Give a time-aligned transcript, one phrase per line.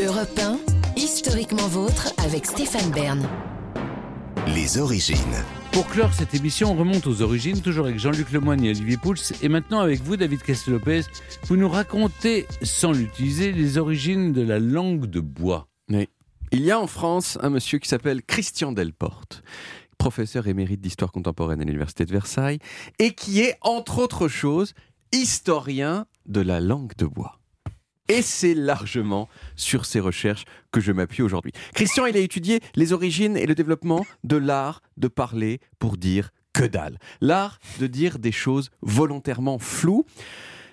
[0.00, 0.60] Europe 1,
[0.96, 3.28] historiquement vôtre avec Stéphane Bern.
[4.46, 5.16] Les origines.
[5.72, 9.16] Pour clore cette émission, on remonte aux origines, toujours avec Jean-Luc Lemoyne et Olivier Pouls.
[9.42, 11.00] Et maintenant, avec vous, David Castelopez,
[11.48, 15.66] vous nous racontez, sans l'utiliser, les origines de la langue de bois.
[15.88, 16.08] Oui.
[16.52, 19.42] Il y a en France un monsieur qui s'appelle Christian Delporte,
[19.98, 22.60] professeur émérite d'histoire contemporaine à l'Université de Versailles,
[23.00, 24.74] et qui est, entre autres choses,
[25.10, 27.37] historien de la langue de bois.
[28.08, 31.52] Et c'est largement sur ces recherches que je m'appuie aujourd'hui.
[31.74, 36.30] Christian, il a étudié les origines et le développement de l'art de parler pour dire
[36.54, 36.98] que dalle.
[37.20, 40.06] L'art de dire des choses volontairement floues.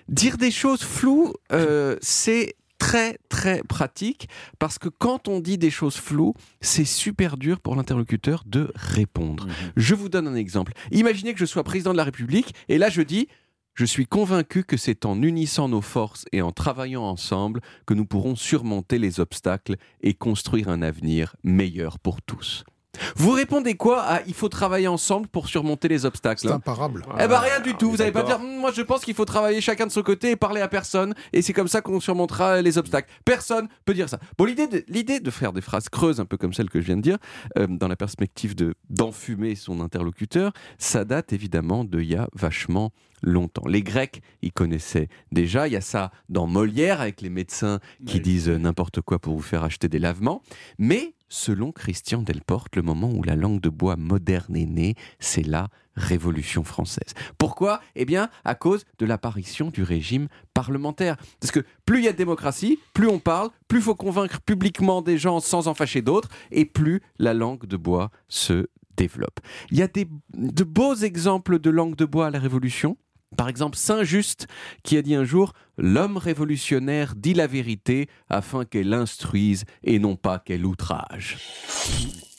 [0.08, 4.28] Dire des choses floues, euh, c'est très très pratique
[4.58, 9.46] parce que quand on dit des choses floues, c'est super dur pour l'interlocuteur de répondre.
[9.76, 10.72] Je vous donne un exemple.
[10.90, 13.28] Imaginez que je sois président de la République et là je dis
[13.76, 18.06] je suis convaincu que c'est en unissant nos forces et en travaillant ensemble que nous
[18.06, 22.64] pourrons surmonter les obstacles et construire un avenir meilleur pour tous.
[23.14, 27.04] Vous répondez quoi à il faut travailler ensemble pour surmonter les obstacles C'est imparable.
[27.20, 27.90] Eh ben rien du tout.
[27.90, 30.36] Vous n'allez pas dire moi je pense qu'il faut travailler chacun de son côté et
[30.36, 33.10] parler à personne et c'est comme ça qu'on surmontera les obstacles.
[33.26, 34.18] Personne peut dire ça.
[34.38, 36.86] Bon l'idée de, l'idée de faire des phrases creuses un peu comme celle que je
[36.86, 37.18] viens de dire
[37.58, 42.28] euh, dans la perspective de d'enfumer son interlocuteur, ça date évidemment de il y a
[42.34, 42.92] vachement
[43.26, 43.66] longtemps.
[43.66, 45.68] Les Grecs, ils connaissaient déjà.
[45.68, 49.34] Il y a ça dans Molière avec les médecins qui disent euh, n'importe quoi pour
[49.34, 50.40] vous faire acheter des lavements.
[50.78, 55.46] Mais selon Christian Delporte, le moment où la langue de bois moderne est née, c'est
[55.46, 57.14] la Révolution française.
[57.38, 57.80] Pourquoi?
[57.94, 61.16] Eh bien, à cause de l'apparition du régime parlementaire.
[61.40, 64.42] Parce que plus il y a de démocratie, plus on parle, plus il faut convaincre
[64.42, 68.66] publiquement des gens sans en fâcher d'autres, et plus la langue de bois se
[68.96, 69.40] développe.
[69.70, 72.98] Il y a des, de beaux exemples de langue de bois à la Révolution.
[73.36, 74.46] Par exemple, Saint-Just
[74.82, 80.16] qui a dit un jour L'homme révolutionnaire dit la vérité afin qu'elle instruise et non
[80.16, 81.36] pas qu'elle outrage.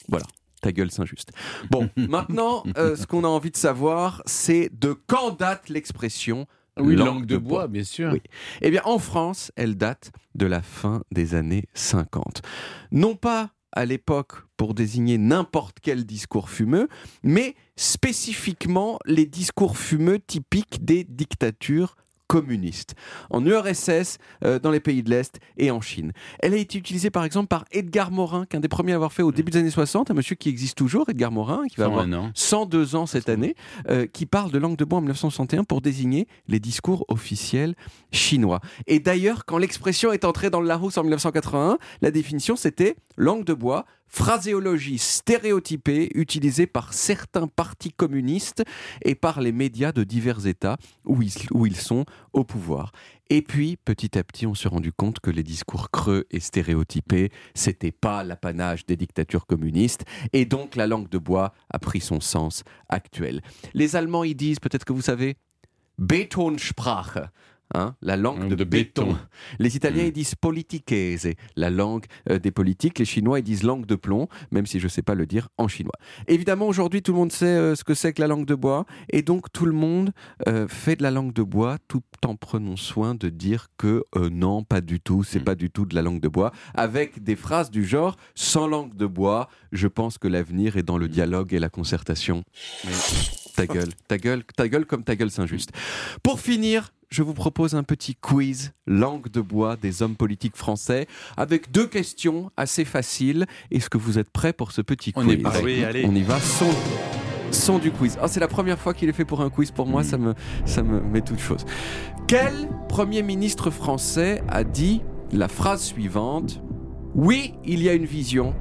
[0.08, 0.26] Voilà.
[0.60, 1.30] Ta gueule, Saint-Just.
[1.70, 6.46] Bon, maintenant, euh, ce qu'on a envie de savoir, c'est de quand date l'expression
[6.80, 8.10] Oui, langue de bois, bien sûr.
[8.12, 8.22] Oui.
[8.60, 12.42] Eh bien, en France, elle date de la fin des années 50.
[12.90, 16.88] Non pas à l'époque pour désigner n'importe quel discours fumeux,
[17.22, 21.96] mais spécifiquement les discours fumeux typiques des dictatures
[22.28, 22.94] communistes,
[23.30, 26.12] en URSS, euh, dans les pays de l'Est et en Chine.
[26.38, 29.22] Elle a été utilisée par exemple par Edgar Morin, qu'un des premiers à avoir fait
[29.22, 32.04] au début des années 60, un monsieur qui existe toujours, Edgar Morin, qui va avoir
[32.04, 32.30] 101 ans.
[32.34, 33.56] 102 ans cette année,
[33.88, 37.74] euh, qui parle de langue de bois en 1961 pour désigner les discours officiels
[38.12, 38.60] chinois.
[38.86, 43.44] Et d'ailleurs, quand l'expression est entrée dans le Larousse en 1981, la définition c'était langue
[43.44, 48.64] de bois, phraséologie stéréotypée utilisée par certains partis communistes
[49.02, 52.92] et par les médias de divers États où ils, où ils sont au pouvoir.
[53.30, 57.30] Et puis, petit à petit, on s'est rendu compte que les discours creux et stéréotypés,
[57.54, 62.20] c'était pas l'apanage des dictatures communistes, et donc la langue de bois a pris son
[62.20, 63.42] sens actuel.
[63.74, 65.36] Les Allemands, ils disent, peut-être que vous savez,
[65.98, 67.18] Betonsprache.
[67.74, 69.04] Hein, la langue de, de béton.
[69.08, 69.18] béton.
[69.58, 70.06] Les Italiens, Mm.
[70.06, 72.98] ils disent politichese, la langue euh, des politiques.
[72.98, 75.48] Les Chinois, ils disent langue de plomb, même si je ne sais pas le dire
[75.58, 75.92] en chinois.
[76.28, 78.86] Évidemment, aujourd'hui, tout le monde sait euh, ce que c'est que la langue de bois.
[79.10, 80.12] Et donc, tout le monde
[80.48, 84.64] euh, fait de la langue de bois tout en prenant soin de dire que non,
[84.64, 85.44] pas du tout, c'est Mm.
[85.44, 86.52] pas du tout de la langue de bois.
[86.74, 90.96] Avec des phrases du genre sans langue de bois, je pense que l'avenir est dans
[90.98, 92.44] le dialogue et la concertation.
[93.66, 95.70] Ta gueule, ta gueule, ta gueule comme ta gueule Saint-Just.
[96.22, 101.06] Pour finir, je vous propose un petit quiz langue de bois des hommes politiques français
[101.36, 103.46] avec deux questions assez faciles.
[103.70, 105.62] Est-ce que vous êtes prêts pour ce petit On quiz est prêts.
[105.62, 106.04] Oui, allez.
[106.06, 106.38] On y va.
[106.38, 106.70] Son,
[107.50, 108.16] son du quiz.
[108.22, 109.70] Ah, c'est la première fois qu'il est fait pour un quiz.
[109.70, 111.64] Pour moi, ça me, ça me met toute chose.
[112.26, 115.00] Quel premier ministre français a dit
[115.32, 116.62] la phrase suivante?
[117.14, 118.54] Oui, il y a une vision.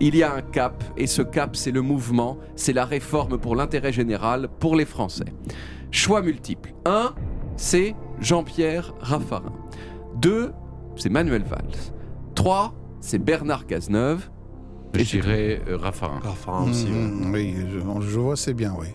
[0.00, 3.54] Il y a un cap, et ce cap, c'est le mouvement, c'est la réforme pour
[3.56, 5.24] l'intérêt général, pour les Français.
[5.90, 6.74] Choix multiples.
[6.84, 7.14] 1,
[7.56, 9.52] c'est Jean-Pierre Raffarin.
[10.16, 10.52] 2,
[10.96, 11.62] c'est Manuel Valls.
[12.34, 14.28] 3, c'est Bernard Cazeneuve.
[14.94, 16.20] Je dirais euh, Raffarin.
[16.20, 16.86] Raffarin aussi.
[16.86, 16.92] ouais.
[16.92, 18.88] Mmh, oui, je, je vois, c'est bien, oui.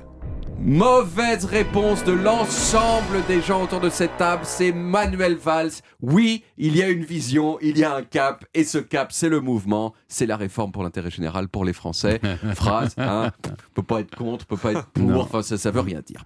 [0.61, 5.71] Mauvaise réponse de l'ensemble des gens autour de cette table, c'est Manuel Valls.
[6.01, 9.29] Oui, il y a une vision, il y a un cap, et ce cap, c'est
[9.29, 12.19] le mouvement, c'est la réforme pour l'intérêt général pour les Français.
[12.55, 13.31] Phrase, hein,
[13.73, 16.25] peut pas être contre, peut pas être pour, enfin ça, ça veut rien dire.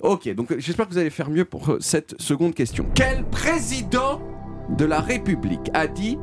[0.00, 2.84] Ok, donc euh, j'espère que vous allez faire mieux pour euh, cette seconde question.
[2.94, 4.20] Quel président
[4.68, 6.18] de la République a dit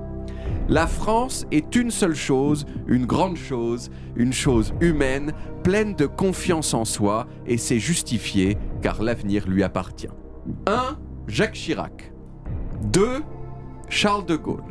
[0.70, 5.32] la France est une seule chose, une grande chose, une chose humaine,
[5.64, 10.10] pleine de confiance en soi, et c'est justifié car l'avenir lui appartient.
[10.66, 10.98] 1.
[11.28, 12.12] Jacques Chirac.
[12.92, 13.22] 2.
[13.90, 14.64] Charles de Gaulle.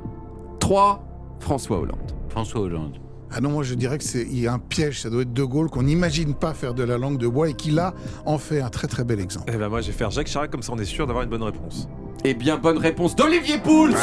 [0.60, 1.02] 3.
[1.40, 2.12] François Hollande.
[2.28, 2.98] François Hollande.
[3.30, 5.68] Ah non, moi je dirais qu'il y a un piège, ça doit être De Gaulle,
[5.68, 7.92] qu'on n'imagine pas faire de la langue de bois et qui là
[8.24, 9.50] en fait un très très bel exemple.
[9.52, 11.30] Eh ben moi je vais faire Jacques Chirac comme ça on est sûr d'avoir une
[11.30, 11.88] bonne réponse.
[12.24, 13.94] Eh bien, bonne réponse d'Olivier Pouls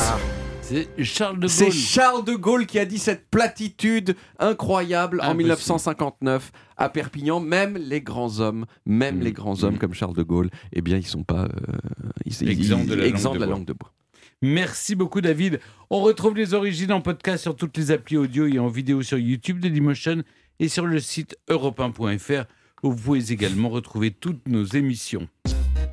[0.64, 1.74] C'est Charles de C'est Gaulle.
[1.74, 5.38] Charles de Gaulle qui a dit cette platitude incroyable en Impossible.
[5.44, 7.40] 1959 à Perpignan.
[7.42, 9.80] Même les grands hommes, même Mm, les grands hommes mm.
[9.80, 11.48] comme Charles de Gaulle, eh bien, ils sont pas euh,
[12.26, 13.56] ils- Exempts ils- de la exempts de de la bois.
[13.58, 13.92] langue de bois.
[14.42, 15.60] Merci beaucoup David.
[15.90, 19.18] On retrouve les origines en podcast sur toutes les applis audio et en vidéo sur
[19.18, 20.24] YouTube de Dailymotion
[20.60, 22.46] et sur le site europe1.fr
[22.84, 25.28] où vous pouvez également retrouver toutes nos émissions.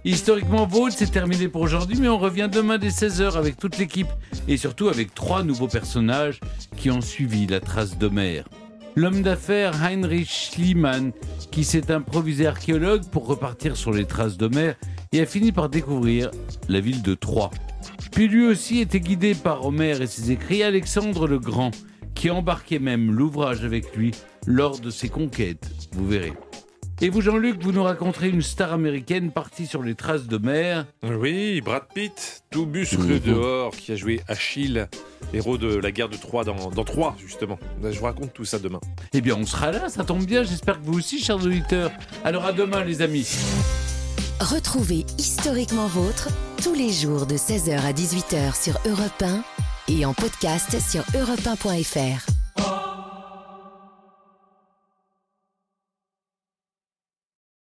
[0.04, 4.08] Historiquement Vôtre, c'est terminé pour aujourd'hui, mais on revient demain dès 16h avec toute l'équipe
[4.48, 6.40] et surtout avec trois nouveaux personnages
[6.78, 8.48] qui ont suivi la trace d'Homère.
[8.96, 11.12] L'homme d'affaires Heinrich Schliemann,
[11.50, 14.74] qui s'est improvisé archéologue pour repartir sur les traces d'Homère
[15.12, 16.30] et a fini par découvrir
[16.70, 17.50] la ville de Troie.
[18.10, 21.72] Puis lui aussi était guidé par Homère et ses écrits Alexandre le Grand,
[22.14, 24.12] qui embarquait même l'ouvrage avec lui
[24.46, 26.32] lors de ses conquêtes, vous verrez.
[27.02, 30.84] Et vous Jean-Luc, vous nous raconterez une star américaine partie sur les traces d'Homère.
[31.02, 33.18] Oui, Brad Pitt, tout muscle Mhm.
[33.20, 34.86] dehors, qui a joué Achille,
[35.32, 37.58] héros de la guerre de Troie dans, dans Troie justement.
[37.82, 38.80] Je vous raconte tout ça demain.
[39.14, 41.90] Eh bien on sera là, ça tombe bien, j'espère que vous aussi chers auditeurs.
[42.22, 43.26] Alors à demain les amis.
[44.38, 46.28] Retrouvez Historiquement Vôtre
[46.62, 49.42] tous les jours de 16h à 18h sur Europe 1
[49.88, 52.26] et en podcast sur europe1.fr.